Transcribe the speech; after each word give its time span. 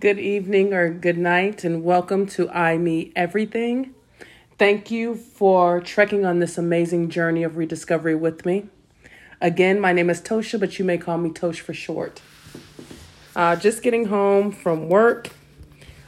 Good 0.00 0.18
evening 0.18 0.72
or 0.72 0.88
good 0.88 1.18
night, 1.18 1.64
and 1.64 1.84
welcome 1.84 2.24
to 2.28 2.48
I 2.48 2.78
Me 2.78 3.12
Everything. 3.14 3.94
Thank 4.56 4.90
you 4.90 5.14
for 5.14 5.82
trekking 5.82 6.24
on 6.24 6.38
this 6.38 6.56
amazing 6.56 7.10
journey 7.10 7.42
of 7.42 7.58
rediscovery 7.58 8.14
with 8.14 8.46
me. 8.46 8.68
Again, 9.38 9.78
my 9.78 9.92
name 9.92 10.08
is 10.08 10.22
Tosha, 10.22 10.58
but 10.58 10.78
you 10.78 10.86
may 10.86 10.96
call 10.96 11.18
me 11.18 11.28
Tosh 11.28 11.60
for 11.60 11.74
short. 11.74 12.22
Uh, 13.36 13.54
just 13.54 13.82
getting 13.82 14.06
home 14.06 14.50
from 14.50 14.88
work. 14.88 15.28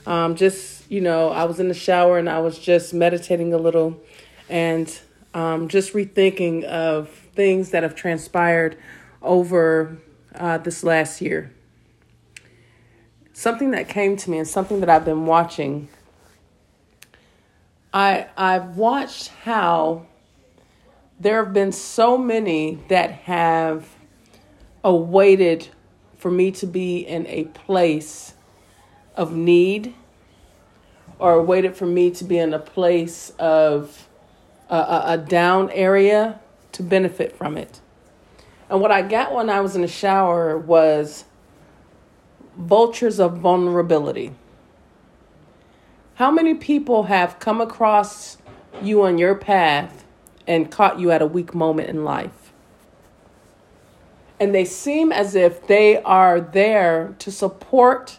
Um, 0.07 0.35
just, 0.35 0.91
you 0.91 1.03
know, 1.03 1.29
I 1.29 1.45
was 1.45 1.61
in 1.61 1.69
the 1.69 1.75
shower 1.75 2.17
and 2.17 2.31
I 2.31 2.39
was 2.39 2.59
just 2.59 2.95
meditating 2.95 3.53
a 3.53 3.59
little 3.59 4.01
and 4.49 4.99
um, 5.35 5.69
just 5.69 5.93
rethinking 5.93 6.65
of 6.65 7.11
things 7.11 7.69
that 7.73 7.83
have 7.83 7.95
transpired 7.95 8.79
over 9.21 9.99
uh, 10.35 10.57
this 10.57 10.83
last 10.83 11.21
year 11.21 11.53
something 13.35 13.73
that 13.73 13.89
came 13.89 14.17
to 14.17 14.31
me 14.31 14.39
and 14.39 14.49
something 14.49 14.81
that 14.81 14.89
I've 14.89 15.05
been 15.05 15.27
watching. 15.27 15.89
I 17.93 18.29
I've 18.37 18.77
watched 18.77 19.29
how 19.43 20.07
there 21.21 21.45
have 21.45 21.53
been 21.53 21.73
so 21.73 22.17
many 22.17 22.83
that 22.89 23.11
have 23.11 23.89
awaited 24.83 25.69
for 26.17 26.31
me 26.31 26.51
to 26.53 26.67
be 26.67 26.99
in 26.99 27.27
a 27.27 27.45
place 27.45 28.35
of 29.15 29.33
need 29.33 29.95
or 31.19 31.43
waited 31.43 31.77
for 31.77 31.87
me 31.87 32.11
to 32.11 32.25
be 32.25 32.39
in 32.39 32.53
a 32.55 32.59
place 32.59 33.31
of 33.39 34.09
a, 34.69 34.77
a, 34.77 35.05
a 35.07 35.19
down 35.19 35.71
area 35.71 36.41
to 36.73 36.83
benefit 36.83 37.37
from 37.37 37.57
it. 37.57 37.81
And 38.69 38.81
what 38.81 38.91
I 38.91 39.03
got 39.03 39.33
when 39.33 39.51
I 39.51 39.61
was 39.61 39.77
in 39.77 39.83
the 39.83 39.89
shower 39.89 40.59
was 40.59 41.25
vultures 42.57 43.19
of 43.19 43.39
vulnerability. 43.39 44.33
How 46.15 46.31
many 46.31 46.55
people 46.55 47.05
have 47.05 47.39
come 47.41 47.61
across 47.61 48.39
you 48.83 49.03
on 49.03 49.19
your 49.19 49.35
path 49.35 50.05
and 50.47 50.71
caught 50.71 51.01
you 51.01 51.11
at 51.11 51.23
a 51.23 51.27
weak 51.27 51.55
moment 51.55 51.89
in 51.89 52.05
life? 52.05 52.53
And 54.39 54.55
they 54.55 54.65
seem 54.65 55.11
as 55.11 55.35
if 55.35 55.67
they 55.67 56.01
are 56.03 56.41
there 56.41 57.15
to 57.19 57.31
support, 57.31 58.19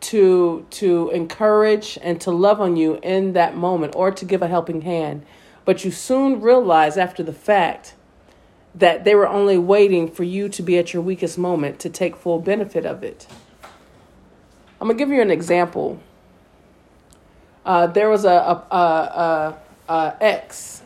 to 0.00 0.66
to 0.70 1.10
encourage 1.10 1.98
and 2.02 2.20
to 2.22 2.30
love 2.30 2.60
on 2.60 2.76
you 2.76 2.98
in 3.02 3.34
that 3.34 3.56
moment 3.56 3.94
or 3.96 4.10
to 4.10 4.24
give 4.24 4.40
a 4.42 4.48
helping 4.48 4.82
hand. 4.82 5.26
But 5.64 5.84
you 5.84 5.90
soon 5.90 6.40
realize 6.40 6.96
after 6.96 7.22
the 7.22 7.32
fact 7.32 7.94
that 8.74 9.04
they 9.04 9.14
were 9.14 9.28
only 9.28 9.58
waiting 9.58 10.10
for 10.10 10.24
you 10.24 10.48
to 10.48 10.62
be 10.62 10.78
at 10.78 10.94
your 10.94 11.02
weakest 11.02 11.36
moment 11.36 11.78
to 11.80 11.90
take 11.90 12.16
full 12.16 12.38
benefit 12.38 12.86
of 12.86 13.02
it. 13.02 13.26
I'm 14.80 14.86
gonna 14.86 14.98
give 14.98 15.10
you 15.10 15.20
an 15.20 15.30
example. 15.30 16.00
Uh, 17.66 17.86
there 17.86 18.08
was 18.08 18.24
a, 18.24 18.30
a, 18.30 18.66
a, 18.70 19.58
a, 19.88 19.92
a 19.92 20.16
ex. 20.20 20.82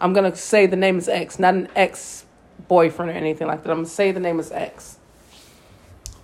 I'm 0.00 0.12
gonna 0.12 0.36
say 0.36 0.66
the 0.66 0.76
name 0.76 0.98
is 0.98 1.08
X, 1.08 1.38
not 1.38 1.54
an 1.54 1.68
ex 1.74 2.26
boyfriend 2.68 3.10
or 3.10 3.14
anything 3.14 3.46
like 3.46 3.62
that. 3.62 3.70
I'm 3.70 3.78
gonna 3.78 3.88
say 3.88 4.12
the 4.12 4.20
name 4.20 4.38
is 4.38 4.52
X. 4.52 4.98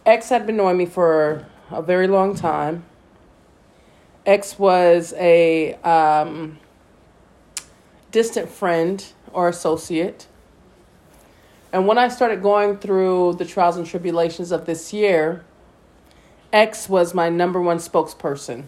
X 0.05 0.29
had 0.29 0.47
been 0.47 0.57
knowing 0.57 0.77
me 0.77 0.85
for 0.85 1.47
a 1.71 1.81
very 1.81 2.07
long 2.09 2.35
time. 2.35 2.85
X 4.27 4.59
was 4.59 5.15
a 5.17 5.75
um, 5.77 6.59
distant 8.11 8.51
friend 8.51 9.05
or 9.33 9.49
associate. 9.49 10.27
And 11.73 11.87
when 11.87 11.99
I 11.99 12.09
started 12.09 12.43
going 12.43 12.77
through 12.77 13.35
the 13.35 13.45
trials 13.45 13.77
and 13.77 13.87
tribulations 13.87 14.53
of 14.53 14.67
this 14.67 14.93
year, 14.93 15.45
X 16.55 16.89
was 16.89 17.15
my 17.15 17.29
number 17.29 17.61
one 17.61 17.79
spokesperson. 17.79 18.63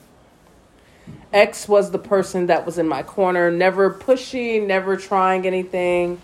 X 1.32 1.68
was 1.68 1.92
the 1.92 2.00
person 2.00 2.46
that 2.46 2.66
was 2.66 2.78
in 2.78 2.88
my 2.88 3.04
corner, 3.04 3.48
never 3.48 3.94
pushy, 3.94 4.60
never 4.60 4.96
trying 4.96 5.46
anything, 5.46 6.20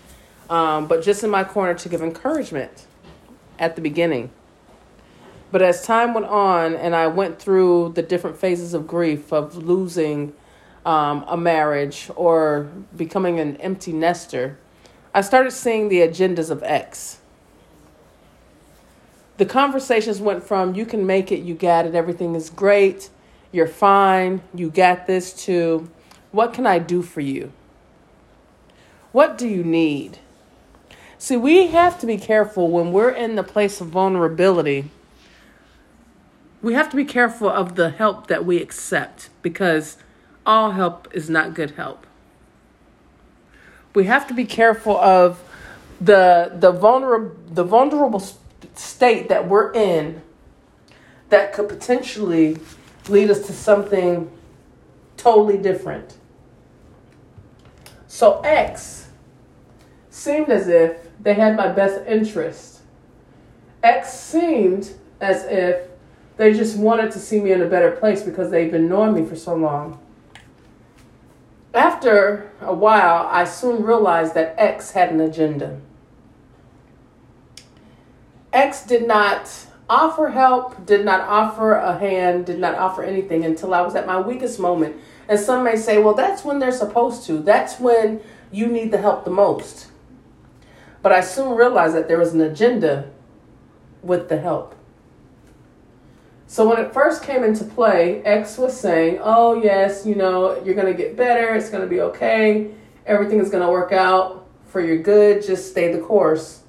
um, 0.49 0.87
but 0.87 1.01
just 1.01 1.23
in 1.23 1.29
my 1.29 1.45
corner 1.45 1.73
to 1.73 1.87
give 1.87 2.01
encouragement 2.01 2.85
at 3.57 3.77
the 3.77 3.81
beginning. 3.81 4.29
But 5.53 5.61
as 5.61 5.85
time 5.85 6.13
went 6.13 6.25
on 6.25 6.75
and 6.75 6.93
I 6.93 7.07
went 7.07 7.39
through 7.39 7.93
the 7.95 8.01
different 8.01 8.35
phases 8.35 8.73
of 8.73 8.85
grief 8.85 9.31
of 9.31 9.55
losing 9.55 10.33
um, 10.85 11.23
a 11.29 11.37
marriage 11.37 12.09
or 12.17 12.69
becoming 12.97 13.39
an 13.39 13.55
empty 13.61 13.93
nester, 13.93 14.57
I 15.13 15.21
started 15.21 15.51
seeing 15.51 15.87
the 15.87 15.99
agendas 15.99 16.49
of 16.49 16.61
X 16.61 17.19
the 19.37 19.45
conversations 19.45 20.21
went 20.21 20.43
from 20.43 20.75
you 20.75 20.85
can 20.85 21.05
make 21.05 21.31
it, 21.31 21.39
you 21.41 21.55
got 21.55 21.85
it, 21.85 21.95
everything 21.95 22.35
is 22.35 22.49
great, 22.49 23.09
you're 23.51 23.67
fine, 23.67 24.41
you 24.53 24.69
got 24.69 25.07
this, 25.07 25.33
to 25.45 25.89
what 26.31 26.53
can 26.53 26.65
I 26.65 26.79
do 26.79 27.01
for 27.01 27.21
you? 27.21 27.51
What 29.11 29.37
do 29.37 29.47
you 29.47 29.63
need? 29.63 30.19
See, 31.17 31.37
we 31.37 31.67
have 31.67 31.99
to 31.99 32.07
be 32.07 32.17
careful 32.17 32.69
when 32.69 32.91
we're 32.91 33.11
in 33.11 33.35
the 33.35 33.43
place 33.43 33.79
of 33.79 33.87
vulnerability. 33.87 34.89
We 36.61 36.73
have 36.73 36.89
to 36.89 36.95
be 36.95 37.05
careful 37.05 37.47
of 37.49 37.75
the 37.75 37.91
help 37.91 38.27
that 38.27 38.45
we 38.45 38.61
accept 38.61 39.29
because 39.41 39.97
all 40.45 40.71
help 40.71 41.07
is 41.13 41.29
not 41.29 41.53
good 41.53 41.71
help. 41.71 42.05
We 43.93 44.05
have 44.05 44.27
to 44.27 44.33
be 44.33 44.45
careful 44.45 44.97
of 44.97 45.41
the 46.01 46.51
the 46.53 46.71
vulnerable 46.71 47.35
the 47.47 47.63
vulnerable 47.63 48.19
state 48.75 49.29
that 49.29 49.47
we're 49.47 49.71
in 49.73 50.21
that 51.29 51.53
could 51.53 51.69
potentially 51.69 52.57
lead 53.09 53.29
us 53.29 53.45
to 53.47 53.53
something 53.53 54.31
totally 55.17 55.57
different. 55.57 56.15
So 58.07 58.41
X 58.41 59.09
seemed 60.09 60.49
as 60.49 60.67
if 60.67 60.97
they 61.19 61.33
had 61.33 61.55
my 61.57 61.67
best 61.67 62.05
interest. 62.07 62.81
X 63.81 64.13
seemed 64.13 64.93
as 65.19 65.45
if 65.45 65.89
they 66.37 66.53
just 66.53 66.77
wanted 66.77 67.11
to 67.11 67.19
see 67.19 67.39
me 67.39 67.51
in 67.51 67.61
a 67.61 67.67
better 67.67 67.91
place 67.91 68.23
because 68.23 68.51
they've 68.51 68.71
been 68.71 68.87
knowing 68.87 69.13
me 69.13 69.25
for 69.25 69.35
so 69.35 69.55
long. 69.55 69.99
After 71.73 72.51
a 72.61 72.73
while, 72.73 73.27
I 73.31 73.45
soon 73.45 73.83
realized 73.83 74.35
that 74.35 74.55
X 74.57 74.91
had 74.91 75.11
an 75.11 75.19
agenda. 75.19 75.79
X 78.53 78.85
did 78.85 79.07
not 79.07 79.49
offer 79.89 80.29
help, 80.29 80.85
did 80.85 81.03
not 81.03 81.21
offer 81.21 81.73
a 81.73 81.97
hand, 81.97 82.45
did 82.45 82.59
not 82.59 82.75
offer 82.75 83.03
anything 83.03 83.43
until 83.43 83.73
I 83.73 83.81
was 83.81 83.95
at 83.95 84.07
my 84.07 84.19
weakest 84.19 84.59
moment. 84.59 84.95
And 85.27 85.39
some 85.39 85.63
may 85.63 85.75
say, 85.75 85.97
well, 85.97 86.13
that's 86.13 86.43
when 86.43 86.59
they're 86.59 86.71
supposed 86.71 87.25
to. 87.27 87.41
That's 87.41 87.79
when 87.79 88.21
you 88.51 88.67
need 88.67 88.91
the 88.91 88.99
help 88.99 89.25
the 89.25 89.31
most. 89.31 89.87
But 91.01 91.11
I 91.11 91.21
soon 91.21 91.57
realized 91.57 91.95
that 91.95 92.07
there 92.07 92.19
was 92.19 92.33
an 92.33 92.41
agenda 92.41 93.09
with 94.01 94.29
the 94.29 94.39
help. 94.39 94.75
So 96.45 96.69
when 96.69 96.79
it 96.79 96.93
first 96.93 97.23
came 97.23 97.43
into 97.43 97.63
play, 97.63 98.21
X 98.23 98.57
was 98.57 98.79
saying, 98.79 99.19
oh, 99.21 99.61
yes, 99.61 100.05
you 100.05 100.13
know, 100.13 100.61
you're 100.63 100.75
going 100.75 100.91
to 100.91 100.93
get 100.93 101.17
better. 101.17 101.55
It's 101.55 101.69
going 101.69 101.81
to 101.83 101.89
be 101.89 102.01
okay. 102.01 102.69
Everything 103.05 103.39
is 103.39 103.49
going 103.49 103.65
to 103.65 103.71
work 103.71 103.91
out 103.91 104.47
for 104.67 104.79
your 104.79 104.97
good. 104.97 105.43
Just 105.43 105.71
stay 105.71 105.91
the 105.91 105.99
course. 105.99 106.61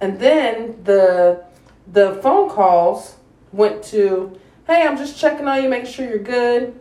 And 0.00 0.18
then 0.18 0.82
the 0.84 1.44
the 1.90 2.18
phone 2.22 2.50
calls 2.50 3.16
went 3.52 3.82
to, 3.84 4.38
hey, 4.66 4.82
I'm 4.82 4.96
just 4.96 5.18
checking 5.18 5.46
on 5.46 5.62
you, 5.62 5.68
making 5.68 5.90
sure 5.90 6.06
you're 6.06 6.18
good. 6.18 6.78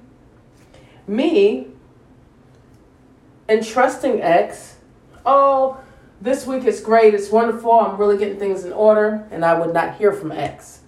Me 1.08 1.68
entrusting 3.48 4.22
X, 4.22 4.78
oh, 5.26 5.78
this 6.20 6.48
week 6.48 6.64
is 6.66 6.82
great, 6.82 7.14
it's 7.14 7.30
wonderful, 7.30 7.72
I'm 7.72 7.98
really 7.98 8.18
getting 8.18 8.40
things 8.40 8.66
in 8.66 8.74
order, 8.74 9.28
and 9.30 9.46
I 9.46 9.60
would 9.60 9.74
not 9.74 9.98
hear 9.98 10.12
from 10.12 10.32
X. 10.32 10.80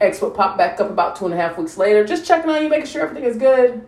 X 0.00 0.22
would 0.22 0.34
pop 0.34 0.56
back 0.56 0.80
up 0.80 0.88
about 0.88 1.16
two 1.16 1.26
and 1.26 1.34
a 1.34 1.36
half 1.36 1.58
weeks 1.58 1.76
later, 1.76 2.04
just 2.04 2.24
checking 2.24 2.50
on 2.50 2.62
you, 2.62 2.68
making 2.70 2.86
sure 2.86 3.02
everything 3.02 3.28
is 3.28 3.36
good. 3.36 3.86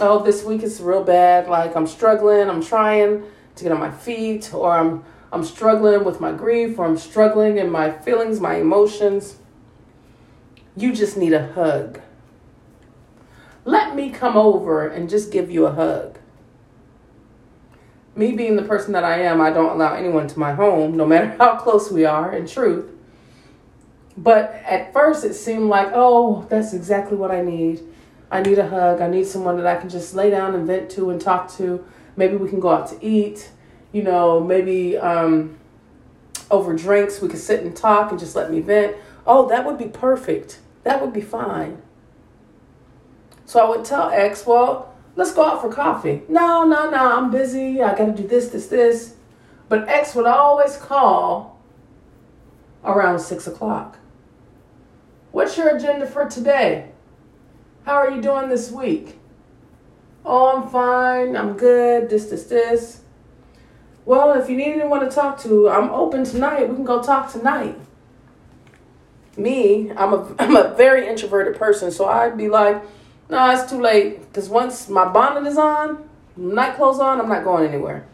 Oh, 0.00 0.22
this 0.24 0.42
week 0.42 0.62
is 0.62 0.80
real 0.80 1.04
bad. 1.04 1.48
Like 1.48 1.76
I'm 1.76 1.86
struggling, 1.86 2.50
I'm 2.50 2.62
trying 2.62 3.22
to 3.54 3.62
get 3.62 3.72
on 3.72 3.78
my 3.78 3.90
feet, 3.90 4.52
or 4.52 4.72
I'm 4.72 5.04
I'm 5.36 5.44
struggling 5.44 6.02
with 6.02 6.18
my 6.18 6.32
grief 6.32 6.78
or 6.78 6.86
I'm 6.86 6.96
struggling 6.96 7.58
in 7.58 7.70
my 7.70 7.90
feelings, 7.90 8.40
my 8.40 8.54
emotions, 8.54 9.36
you 10.74 10.94
just 10.94 11.18
need 11.18 11.34
a 11.34 11.52
hug. 11.52 12.00
Let 13.66 13.94
me 13.94 14.08
come 14.08 14.38
over 14.38 14.88
and 14.88 15.10
just 15.10 15.30
give 15.30 15.50
you 15.50 15.66
a 15.66 15.72
hug. 15.72 16.18
Me 18.14 18.32
being 18.32 18.56
the 18.56 18.62
person 18.62 18.94
that 18.94 19.04
I 19.04 19.20
am, 19.20 19.42
I 19.42 19.50
don't 19.50 19.72
allow 19.72 19.92
anyone 19.92 20.26
to 20.26 20.38
my 20.38 20.54
home, 20.54 20.96
no 20.96 21.04
matter 21.04 21.26
how 21.38 21.56
close 21.56 21.92
we 21.92 22.06
are, 22.06 22.32
in 22.32 22.46
truth. 22.46 22.90
But 24.16 24.54
at 24.64 24.94
first, 24.94 25.22
it 25.22 25.34
seemed 25.34 25.68
like, 25.68 25.90
oh, 25.92 26.46
that's 26.48 26.72
exactly 26.72 27.18
what 27.18 27.30
I 27.30 27.42
need. 27.42 27.82
I 28.30 28.40
need 28.40 28.58
a 28.58 28.70
hug. 28.70 29.02
I 29.02 29.08
need 29.08 29.26
someone 29.26 29.58
that 29.58 29.66
I 29.66 29.78
can 29.78 29.90
just 29.90 30.14
lay 30.14 30.30
down 30.30 30.54
and 30.54 30.66
vent 30.66 30.90
to 30.92 31.10
and 31.10 31.20
talk 31.20 31.52
to. 31.58 31.84
Maybe 32.16 32.36
we 32.36 32.48
can 32.48 32.58
go 32.58 32.70
out 32.70 32.88
to 32.88 33.04
eat 33.04 33.50
you 33.96 34.02
know, 34.02 34.40
maybe 34.40 34.98
um, 34.98 35.56
over 36.50 36.76
drinks, 36.76 37.22
we 37.22 37.28
could 37.30 37.40
sit 37.40 37.62
and 37.62 37.74
talk 37.74 38.10
and 38.10 38.20
just 38.20 38.36
let 38.36 38.50
me 38.50 38.60
vent. 38.60 38.94
Oh, 39.26 39.48
that 39.48 39.64
would 39.64 39.78
be 39.78 39.86
perfect. 39.86 40.60
That 40.82 41.00
would 41.00 41.14
be 41.14 41.22
fine. 41.22 41.80
So 43.46 43.58
I 43.58 43.70
would 43.70 43.86
tell 43.86 44.10
X, 44.10 44.44
well, 44.46 44.94
let's 45.14 45.32
go 45.32 45.46
out 45.46 45.62
for 45.62 45.72
coffee. 45.72 46.20
No, 46.28 46.64
no, 46.64 46.90
no, 46.90 47.16
I'm 47.16 47.30
busy. 47.30 47.80
I 47.80 47.96
got 47.96 48.04
to 48.04 48.12
do 48.12 48.28
this, 48.28 48.48
this, 48.48 48.66
this. 48.66 49.14
But 49.70 49.88
X 49.88 50.14
would 50.14 50.26
always 50.26 50.76
call 50.76 51.58
around 52.84 53.20
six 53.20 53.46
o'clock. 53.46 53.98
What's 55.32 55.56
your 55.56 55.74
agenda 55.74 56.06
for 56.06 56.28
today? 56.28 56.90
How 57.86 57.94
are 57.94 58.10
you 58.10 58.20
doing 58.20 58.50
this 58.50 58.70
week? 58.70 59.18
Oh, 60.22 60.54
I'm 60.54 60.68
fine. 60.68 61.34
I'm 61.34 61.56
good. 61.56 62.10
This, 62.10 62.26
this, 62.26 62.44
this. 62.44 63.00
Well, 64.06 64.40
if 64.40 64.48
you 64.48 64.56
need 64.56 64.74
anyone 64.74 65.00
to 65.00 65.10
talk 65.10 65.40
to, 65.40 65.68
I'm 65.68 65.90
open 65.90 66.24
tonight. 66.24 66.68
We 66.68 66.76
can 66.76 66.84
go 66.84 67.02
talk 67.02 67.30
tonight. 67.30 67.76
Me, 69.36 69.90
I'm 69.90 70.14
a 70.14 70.34
I'm 70.38 70.56
a 70.56 70.74
very 70.74 71.06
introverted 71.08 71.56
person, 71.58 71.90
so 71.90 72.06
I'd 72.06 72.38
be 72.38 72.48
like, 72.48 72.82
no, 73.28 73.50
it's 73.50 73.68
too 73.68 73.80
late. 73.80 74.20
Because 74.20 74.48
once 74.48 74.88
my 74.88 75.06
bonnet 75.06 75.46
is 75.48 75.58
on, 75.58 76.08
night 76.36 76.76
clothes 76.76 77.00
on, 77.00 77.20
I'm 77.20 77.28
not 77.28 77.42
going 77.42 77.68
anywhere. 77.68 78.06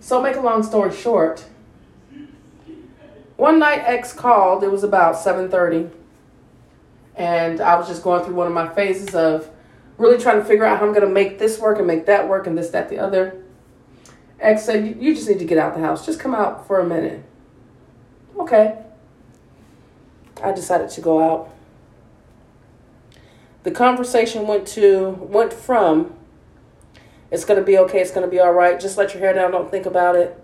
So, 0.00 0.22
make 0.22 0.36
a 0.36 0.40
long 0.40 0.62
story 0.62 0.96
short, 0.96 1.44
one 3.36 3.58
night 3.58 3.82
X 3.84 4.14
called. 4.14 4.64
It 4.64 4.70
was 4.72 4.82
about 4.82 5.16
7:30, 5.16 5.90
and 7.14 7.60
I 7.60 7.76
was 7.76 7.86
just 7.86 8.02
going 8.02 8.24
through 8.24 8.36
one 8.36 8.46
of 8.46 8.54
my 8.54 8.68
phases 8.70 9.14
of 9.14 9.50
really 9.98 10.16
trying 10.16 10.38
to 10.38 10.44
figure 10.46 10.64
out 10.64 10.78
how 10.78 10.86
I'm 10.86 10.94
going 10.94 11.06
to 11.06 11.12
make 11.12 11.38
this 11.38 11.58
work 11.58 11.76
and 11.76 11.86
make 11.86 12.06
that 12.06 12.26
work 12.26 12.46
and 12.46 12.56
this, 12.56 12.70
that, 12.70 12.88
the 12.88 12.98
other. 12.98 13.36
X 14.40 14.64
said, 14.64 14.96
"You 15.00 15.14
just 15.14 15.28
need 15.28 15.38
to 15.38 15.44
get 15.44 15.58
out 15.58 15.74
the 15.74 15.80
house. 15.80 16.04
Just 16.04 16.18
come 16.18 16.34
out 16.34 16.66
for 16.66 16.80
a 16.80 16.86
minute." 16.86 17.22
Okay. 18.38 18.78
I 20.42 20.52
decided 20.52 20.88
to 20.90 21.00
go 21.00 21.22
out 21.22 21.50
the 23.62 23.70
conversation 23.70 24.46
went 24.46 24.66
to 24.66 25.10
went 25.10 25.52
from 25.52 26.14
it's 27.30 27.44
to 27.44 27.64
be 27.64 27.76
okay 27.78 28.00
it's 28.00 28.10
to 28.10 28.26
be 28.26 28.40
all 28.40 28.52
right 28.52 28.80
just 28.80 28.96
let 28.96 29.12
your 29.12 29.22
hair 29.22 29.34
down 29.34 29.50
don't 29.50 29.70
think 29.70 29.86
about 29.86 30.16
it 30.16 30.42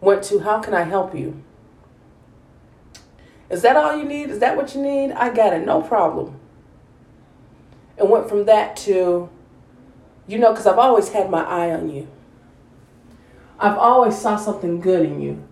went 0.00 0.22
to 0.22 0.40
how 0.40 0.60
can 0.60 0.74
i 0.74 0.82
help 0.82 1.14
you 1.14 1.42
is 3.50 3.62
that 3.62 3.76
all 3.76 3.96
you 3.96 4.04
need 4.04 4.30
is 4.30 4.38
that 4.38 4.56
what 4.56 4.74
you 4.74 4.82
need 4.82 5.10
i 5.12 5.32
got 5.32 5.52
it 5.52 5.64
no 5.64 5.82
problem 5.82 6.38
and 7.98 8.08
went 8.08 8.28
from 8.28 8.44
that 8.44 8.76
to 8.76 9.28
you 10.26 10.38
know 10.38 10.52
because 10.52 10.66
i've 10.66 10.78
always 10.78 11.10
had 11.10 11.28
my 11.30 11.42
eye 11.42 11.70
on 11.70 11.90
you 11.90 12.06
i've 13.58 13.78
always 13.78 14.16
saw 14.16 14.36
something 14.36 14.80
good 14.80 15.04
in 15.04 15.20
you 15.20 15.42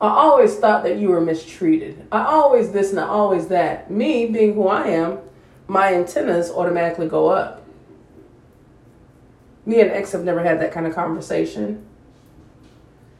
i 0.00 0.08
always 0.08 0.56
thought 0.56 0.82
that 0.82 0.98
you 0.98 1.08
were 1.08 1.20
mistreated 1.20 2.06
i 2.12 2.24
always 2.24 2.72
this 2.72 2.90
and 2.90 3.00
I 3.00 3.06
always 3.06 3.48
that 3.48 3.90
me 3.90 4.26
being 4.26 4.54
who 4.54 4.68
i 4.68 4.86
am 4.86 5.18
my 5.70 5.94
antennas 5.94 6.50
automatically 6.50 7.06
go 7.06 7.28
up. 7.28 7.62
Me 9.64 9.80
and 9.80 9.88
X 9.88 10.10
have 10.10 10.24
never 10.24 10.42
had 10.42 10.60
that 10.60 10.72
kind 10.72 10.84
of 10.84 10.92
conversation. 10.92 11.86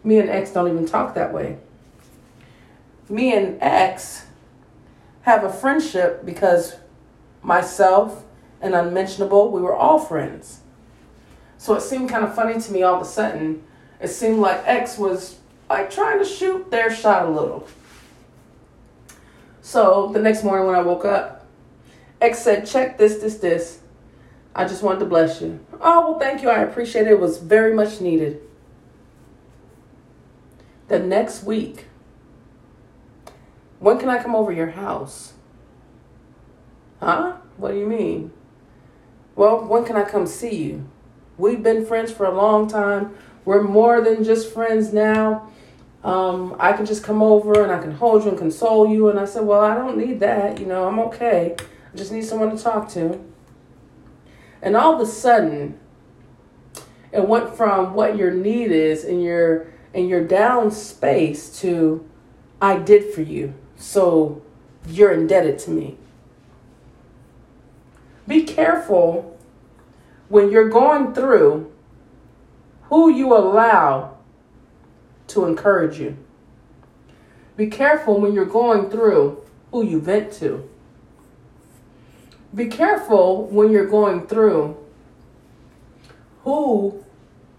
Me 0.03 0.19
and 0.19 0.29
X 0.29 0.51
don't 0.51 0.67
even 0.67 0.85
talk 0.85 1.15
that 1.15 1.33
way. 1.33 1.59
Me 3.09 3.33
and 3.33 3.57
X 3.63 4.27
have 5.23 5.45
a 5.45 5.53
friendship 5.53 6.27
because 6.27 6.75
myself 7.41 8.25
and 8.61 8.75
Unmentionable, 8.75 9.53
we 9.53 9.61
were 9.61 9.77
all 9.77 10.01
friends. 10.01 10.59
So 11.57 11.75
it 11.75 11.83
seemed 11.83 12.11
kind 12.11 12.25
of 12.25 12.35
funny 12.35 12.61
to 12.61 12.73
me 12.73 12.83
all 12.83 12.97
of 12.97 13.03
a 13.03 13.05
sudden. 13.05 13.63
It 14.01 14.09
seemed 14.09 14.39
like 14.39 14.63
X 14.67 14.99
was 14.99 15.39
like 15.69 15.91
trying 15.91 16.19
to 16.19 16.25
shoot 16.25 16.71
their 16.71 16.95
shot 16.95 17.27
a 17.27 17.31
little. 17.31 17.67
So 19.61 20.11
the 20.13 20.21
next 20.21 20.43
morning 20.43 20.67
when 20.67 20.75
I 20.75 20.83
woke 20.83 21.05
up, 21.05 21.47
X 22.21 22.41
said, 22.41 22.67
check 22.67 22.99
this, 22.99 23.17
this, 23.17 23.37
this. 23.37 23.81
I 24.55 24.67
just 24.67 24.83
wanted 24.83 25.01
to 25.01 25.07
bless 25.07 25.41
you. 25.41 25.61
Oh, 25.81 26.11
well, 26.11 26.19
thank 26.19 26.43
you. 26.43 26.51
I 26.51 26.61
appreciate 26.61 27.07
it. 27.07 27.13
It 27.13 27.21
was 27.21 27.39
very 27.39 27.73
much 27.73 28.01
needed. 28.01 28.41
The 30.89 30.99
next 30.99 31.45
week, 31.45 31.87
when 33.79 33.99
can 33.99 34.09
I 34.09 34.21
come 34.21 34.35
over 34.35 34.51
your 34.51 34.71
house? 34.71 35.35
Huh? 36.99 37.37
What 37.57 37.71
do 37.73 37.79
you 37.79 37.87
mean? 37.87 38.33
Well, 39.37 39.65
when 39.65 39.85
can 39.85 39.97
I 39.97 40.03
come 40.03 40.27
see 40.27 40.55
you? 40.55 40.89
We've 41.39 41.63
been 41.63 41.87
friends 41.87 42.11
for 42.11 42.27
a 42.27 42.35
long 42.35 42.69
time. 42.69 43.15
We're 43.45 43.63
more 43.63 44.01
than 44.01 44.25
just 44.25 44.53
friends 44.53 44.93
now. 44.93 45.51
Um, 46.03 46.57
I 46.59 46.73
can 46.73 46.87
just 46.87 47.05
come 47.05 47.23
over 47.23 47.63
and 47.63 47.71
I 47.71 47.79
can 47.79 47.93
hold 47.93 48.25
you 48.25 48.31
and 48.31 48.39
console 48.39 48.89
you. 48.89 49.09
And 49.09 49.19
I 49.19 49.25
said, 49.25 49.45
Well, 49.45 49.61
I 49.61 49.75
don't 49.75 49.97
need 49.97 50.21
that. 50.21 50.59
You 50.59 50.67
know, 50.67 50.87
I'm 50.87 50.99
okay. 51.01 51.57
I 51.93 51.97
just 51.97 52.13
need 52.13 52.25
someone 52.25 52.57
to 52.57 52.63
talk 52.63 52.89
to. 52.91 53.21
And 54.63 54.77
all 54.77 54.95
of 54.95 55.01
a 55.01 55.07
sudden, 55.07 55.79
it 57.13 57.27
went 57.27 57.57
from 57.57 57.95
what 57.95 58.17
your 58.17 58.31
need 58.31 58.71
is 58.71 59.05
in 59.05 59.21
your 59.21 59.73
in 59.93 60.09
your 60.09 60.25
down 60.25 60.71
space 60.71 61.61
to 61.61 62.09
I 62.63 62.79
did 62.79 63.13
for 63.13 63.23
you. 63.23 63.55
So 63.77 64.43
you're 64.87 65.13
indebted 65.13 65.59
to 65.61 65.71
me. 65.71 65.97
Be 68.29 68.45
careful 68.45 69.39
when 70.29 70.51
you're 70.51 70.69
going 70.69 71.13
through 71.15 71.70
who 72.91 73.11
you 73.11 73.35
allow 73.35 74.19
to 75.29 75.47
encourage 75.47 75.99
you. 75.99 76.17
Be 77.57 77.67
careful 77.69 78.21
when 78.21 78.35
you're 78.35 78.45
going 78.45 78.91
through 78.91 79.43
who 79.71 79.85
you 79.85 80.01
vent 80.01 80.33
to 80.35 80.69
be 82.55 82.67
careful 82.67 83.47
when 83.47 83.71
you're 83.71 83.87
going 83.87 84.27
through 84.27 84.77
who 86.43 87.05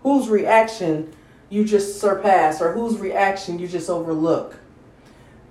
whose 0.04 0.28
reaction 0.28 1.14
you 1.50 1.64
just 1.64 2.00
surpass 2.00 2.62
or 2.62 2.74
whose 2.74 2.98
reaction 2.98 3.60
you 3.60 3.68
just 3.68 3.90
overlook. 3.90 4.58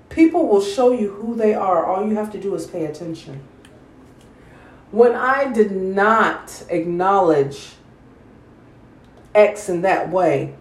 People 0.09 0.49
will 0.49 0.63
show 0.63 0.93
you 0.93 1.13
who 1.13 1.37
they 1.37 1.55
are. 1.55 1.87
All 1.87 2.07
you 2.07 2.17
have 2.17 2.33
to 2.33 2.41
do 2.41 2.55
is 2.55 2.67
pay 2.67 2.87
attention. 2.87 3.41
When 4.91 5.15
I 5.15 5.53
did 5.53 5.71
not 5.71 6.65
acknowledge 6.69 7.75
X 9.35 9.69
in 9.69 9.83
that 9.83 10.11
way, 10.11 10.55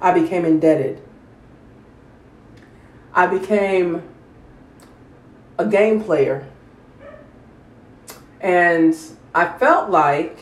I 0.00 0.12
became 0.12 0.44
indebted. 0.44 1.02
I 3.12 3.26
became 3.26 4.02
a 5.56 5.66
game 5.66 6.02
player 6.02 6.48
and 8.40 8.94
I 9.34 9.56
felt 9.56 9.90
like 9.90 10.40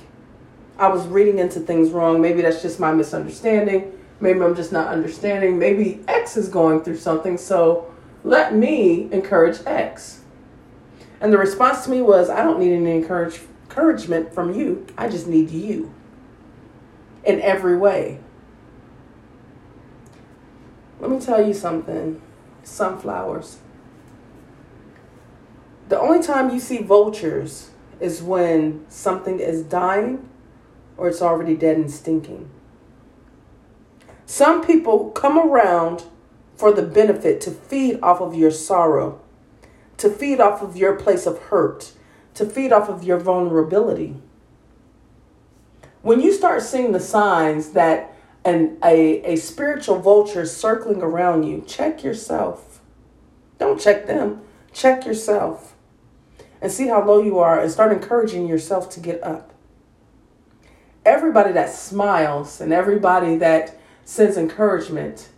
I 0.78 0.88
was 0.88 1.06
reading 1.06 1.38
into 1.38 1.60
things 1.60 1.90
wrong. 1.90 2.20
Maybe 2.20 2.42
that's 2.42 2.62
just 2.62 2.80
my 2.80 2.92
misunderstanding. 2.92 3.92
Maybe 4.20 4.40
I'm 4.40 4.56
just 4.56 4.72
not 4.72 4.88
understanding. 4.88 5.58
Maybe 5.58 6.02
X 6.08 6.36
is 6.36 6.48
going 6.48 6.82
through 6.82 6.96
something. 6.96 7.36
So 7.36 7.92
let 8.24 8.54
me 8.54 9.12
encourage 9.12 9.58
X. 9.66 10.22
And 11.20 11.32
the 11.32 11.38
response 11.38 11.84
to 11.84 11.90
me 11.90 12.02
was, 12.02 12.30
I 12.30 12.42
don't 12.42 12.58
need 12.58 12.72
any 12.72 12.96
encourage, 12.96 13.42
encouragement 13.68 14.34
from 14.34 14.54
you. 14.54 14.86
I 14.96 15.08
just 15.08 15.26
need 15.26 15.50
you 15.50 15.92
in 17.24 17.40
every 17.40 17.76
way. 17.76 18.18
Let 21.00 21.10
me 21.10 21.20
tell 21.20 21.44
you 21.44 21.54
something 21.54 22.20
sunflowers. 22.62 23.58
The 25.88 25.98
only 25.98 26.22
time 26.22 26.50
you 26.50 26.60
see 26.60 26.78
vultures 26.78 27.70
is 28.00 28.22
when 28.22 28.84
something 28.88 29.40
is 29.40 29.62
dying 29.62 30.28
or 30.96 31.08
it's 31.08 31.22
already 31.22 31.56
dead 31.56 31.76
and 31.76 31.90
stinking. 31.90 32.48
Some 34.26 34.64
people 34.64 35.10
come 35.10 35.38
around 35.38 36.04
for 36.56 36.72
the 36.72 36.82
benefit 36.82 37.40
to 37.42 37.50
feed 37.50 37.98
off 38.02 38.20
of 38.20 38.34
your 38.34 38.50
sorrow, 38.50 39.20
to 39.96 40.08
feed 40.08 40.40
off 40.40 40.62
of 40.62 40.76
your 40.76 40.94
place 40.94 41.26
of 41.26 41.38
hurt, 41.38 41.92
to 42.34 42.46
feed 42.46 42.72
off 42.72 42.88
of 42.88 43.04
your 43.04 43.18
vulnerability. 43.18 44.16
When 46.02 46.20
you 46.20 46.32
start 46.32 46.62
seeing 46.62 46.92
the 46.92 47.00
signs 47.00 47.70
that 47.70 48.14
an, 48.44 48.76
a, 48.84 49.22
a 49.22 49.36
spiritual 49.36 50.00
vulture 50.00 50.42
is 50.42 50.54
circling 50.54 51.00
around 51.00 51.44
you, 51.44 51.64
check 51.66 52.02
yourself. 52.02 52.80
Don't 53.58 53.80
check 53.80 54.06
them, 54.06 54.42
check 54.72 55.06
yourself 55.06 55.72
and 56.60 56.70
see 56.70 56.86
how 56.86 57.04
low 57.04 57.20
you 57.20 57.38
are 57.38 57.60
and 57.60 57.70
start 57.70 57.92
encouraging 57.92 58.46
yourself 58.46 58.88
to 58.90 59.00
get 59.00 59.22
up. 59.22 59.52
Everybody 61.04 61.52
that 61.52 61.70
smiles 61.70 62.60
and 62.60 62.72
everybody 62.72 63.36
that 63.36 63.78
sends 64.04 64.36
encouragement 64.36 65.28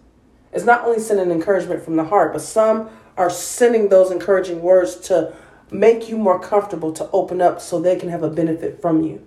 is 0.52 0.64
not 0.64 0.85
only 0.85 1.00
sending 1.00 1.30
encouragement 1.30 1.83
from 1.83 1.97
the 1.97 2.04
heart, 2.04 2.33
but 2.33 2.42
some 2.42 2.90
are 3.16 3.30
sending 3.30 3.88
those 3.88 4.11
encouraging 4.11 4.61
words 4.61 4.97
to 4.97 5.35
make 5.71 6.09
you 6.09 6.18
more 6.18 6.38
comfortable 6.38 6.92
to 6.92 7.11
open 7.11 7.40
up 7.40 7.61
so 7.61 7.80
they 7.80 7.97
can 7.97 8.11
have 8.11 8.23
a 8.23 8.30
benefit 8.30 8.80
from 8.80 9.02
you. 9.02 9.26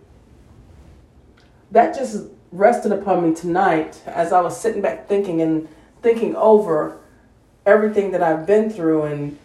That 1.71 1.95
just 1.95 2.25
rested 2.51 2.91
upon 2.91 3.27
me 3.27 3.35
tonight 3.35 4.01
as 4.05 4.31
I 4.31 4.41
was 4.41 4.59
sitting 4.59 4.81
back 4.81 5.07
thinking 5.07 5.41
and 5.41 5.67
thinking 6.01 6.35
over 6.35 6.99
everything 7.65 8.11
that 8.11 8.23
I've 8.23 8.45
been 8.45 8.69
through 8.69 9.03
and 9.03 9.37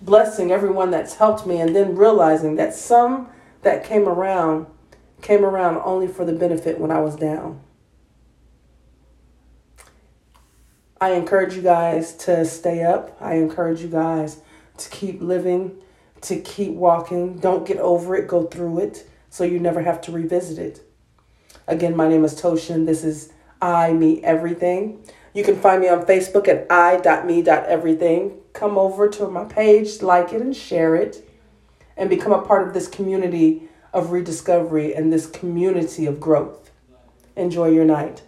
blessing 0.00 0.50
everyone 0.50 0.90
that's 0.90 1.14
helped 1.14 1.46
me, 1.46 1.60
and 1.60 1.74
then 1.74 1.96
realizing 1.96 2.56
that 2.56 2.74
some 2.74 3.28
that 3.62 3.84
came 3.84 4.06
around 4.06 4.66
came 5.22 5.44
around 5.44 5.80
only 5.84 6.06
for 6.06 6.24
the 6.26 6.32
benefit 6.32 6.78
when 6.78 6.90
I 6.90 7.00
was 7.00 7.16
down. 7.16 7.60
I 11.00 11.12
encourage 11.12 11.54
you 11.54 11.62
guys 11.62 12.14
to 12.18 12.44
stay 12.44 12.84
up. 12.84 13.16
I 13.20 13.34
encourage 13.34 13.80
you 13.80 13.88
guys 13.88 14.42
to 14.76 14.90
keep 14.90 15.22
living, 15.22 15.72
to 16.22 16.40
keep 16.40 16.74
walking. 16.74 17.38
Don't 17.38 17.66
get 17.66 17.78
over 17.78 18.14
it, 18.14 18.28
go 18.28 18.44
through 18.44 18.80
it 18.80 19.08
so 19.30 19.44
you 19.44 19.58
never 19.58 19.82
have 19.82 20.00
to 20.02 20.12
revisit 20.12 20.58
it. 20.58 20.86
Again, 21.66 21.96
my 21.96 22.08
name 22.08 22.24
is 22.24 22.40
Toshin. 22.40 22.86
This 22.86 23.04
is 23.04 23.32
I 23.60 23.92
Me 23.92 24.22
Everything. 24.22 25.02
You 25.32 25.42
can 25.42 25.56
find 25.56 25.80
me 25.80 25.88
on 25.88 26.06
Facebook 26.06 26.46
at 26.46 26.66
i.me.everything. 26.70 28.38
Come 28.52 28.78
over 28.78 29.08
to 29.08 29.28
my 29.28 29.44
page, 29.44 30.00
like 30.00 30.32
it, 30.32 30.40
and 30.40 30.54
share 30.54 30.94
it, 30.94 31.28
and 31.96 32.08
become 32.08 32.32
a 32.32 32.42
part 32.42 32.66
of 32.66 32.74
this 32.74 32.86
community 32.86 33.68
of 33.92 34.10
rediscovery 34.10 34.94
and 34.94 35.12
this 35.12 35.26
community 35.26 36.06
of 36.06 36.20
growth. 36.20 36.70
Enjoy 37.36 37.68
your 37.68 37.84
night. 37.84 38.22